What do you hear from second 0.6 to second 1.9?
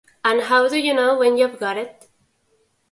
Do You Know When You've "Got"